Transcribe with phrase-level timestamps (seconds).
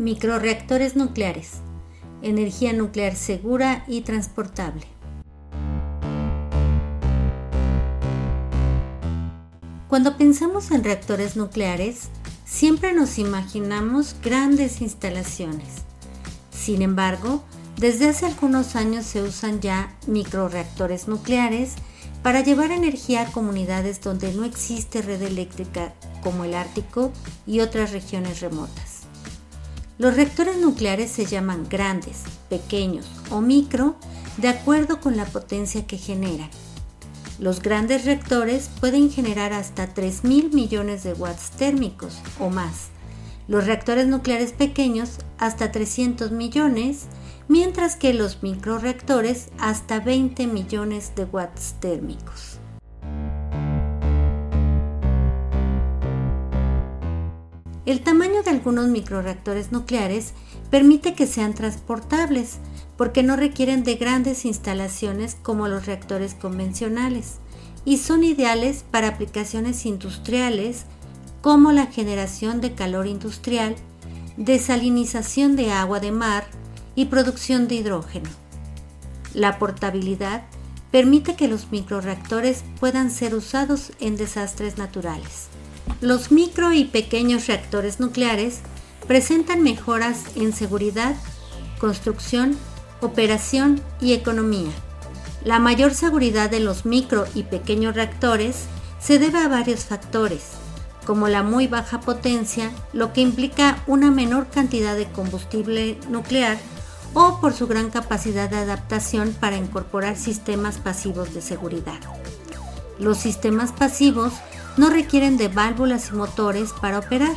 [0.00, 1.58] Microreactores nucleares.
[2.22, 4.86] Energía nuclear segura y transportable.
[9.88, 12.08] Cuando pensamos en reactores nucleares,
[12.46, 15.82] siempre nos imaginamos grandes instalaciones.
[16.50, 17.44] Sin embargo,
[17.76, 21.74] desde hace algunos años se usan ya microreactores nucleares
[22.22, 25.92] para llevar energía a comunidades donde no existe red eléctrica
[26.22, 27.12] como el Ártico
[27.46, 28.99] y otras regiones remotas.
[30.00, 33.96] Los reactores nucleares se llaman grandes, pequeños o micro
[34.38, 36.48] de acuerdo con la potencia que generan.
[37.38, 42.88] Los grandes reactores pueden generar hasta 3.000 millones de watts térmicos o más.
[43.46, 47.04] Los reactores nucleares pequeños hasta 300 millones,
[47.46, 52.58] mientras que los microreactores hasta 20 millones de watts térmicos.
[57.90, 60.32] El tamaño de algunos microreactores nucleares
[60.70, 62.58] permite que sean transportables
[62.96, 67.38] porque no requieren de grandes instalaciones como los reactores convencionales
[67.84, 70.84] y son ideales para aplicaciones industriales
[71.40, 73.74] como la generación de calor industrial,
[74.36, 76.44] desalinización de agua de mar
[76.94, 78.30] y producción de hidrógeno.
[79.34, 80.44] La portabilidad
[80.92, 85.48] permite que los microreactores puedan ser usados en desastres naturales.
[86.00, 88.60] Los micro y pequeños reactores nucleares
[89.06, 91.14] presentan mejoras en seguridad,
[91.78, 92.56] construcción,
[93.02, 94.70] operación y economía.
[95.44, 98.64] La mayor seguridad de los micro y pequeños reactores
[98.98, 100.52] se debe a varios factores,
[101.04, 106.58] como la muy baja potencia, lo que implica una menor cantidad de combustible nuclear,
[107.12, 111.98] o por su gran capacidad de adaptación para incorporar sistemas pasivos de seguridad.
[112.98, 114.32] Los sistemas pasivos
[114.80, 117.36] no requieren de válvulas y motores para operar,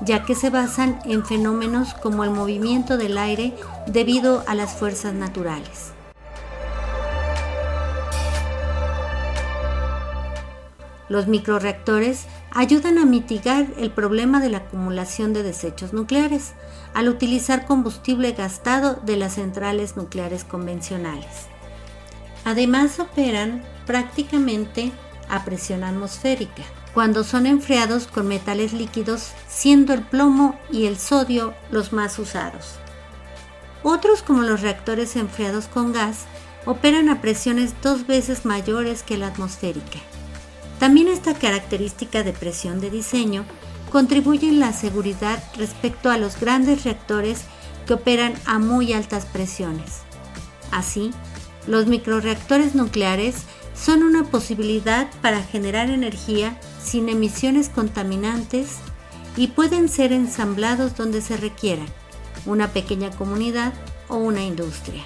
[0.00, 3.54] ya que se basan en fenómenos como el movimiento del aire
[3.86, 5.92] debido a las fuerzas naturales.
[11.08, 16.54] Los microreactores ayudan a mitigar el problema de la acumulación de desechos nucleares
[16.92, 21.46] al utilizar combustible gastado de las centrales nucleares convencionales.
[22.44, 24.90] Además operan prácticamente
[25.30, 31.54] a presión atmosférica, cuando son enfriados con metales líquidos, siendo el plomo y el sodio
[31.70, 32.74] los más usados.
[33.82, 36.26] Otros, como los reactores enfriados con gas,
[36.66, 39.98] operan a presiones dos veces mayores que la atmosférica.
[40.78, 43.44] También esta característica de presión de diseño
[43.90, 47.42] contribuye en la seguridad respecto a los grandes reactores
[47.86, 50.00] que operan a muy altas presiones.
[50.70, 51.10] Así,
[51.66, 53.44] los microreactores nucleares
[53.80, 58.76] son una posibilidad para generar energía sin emisiones contaminantes
[59.36, 61.86] y pueden ser ensamblados donde se requieran,
[62.44, 63.72] una pequeña comunidad
[64.08, 65.02] o una industria.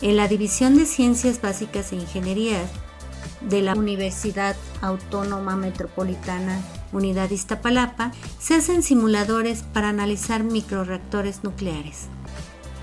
[0.00, 2.60] En la División de Ciencias Básicas e Ingeniería
[3.42, 6.62] de la Universidad Autónoma Metropolitana
[6.92, 12.08] Unidad Iztapalapa se hacen simuladores para analizar microreactores nucleares.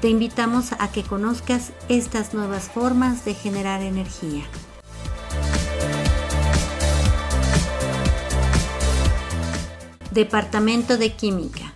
[0.02, 4.44] Te invitamos a que conozcas estas nuevas formas de generar energía.
[10.12, 11.74] Departamento de Química,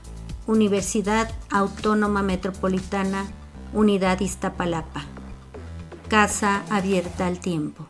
[0.47, 3.25] Universidad Autónoma Metropolitana,
[3.73, 5.03] Unidad Iztapalapa.
[6.07, 7.87] Casa abierta al tiempo.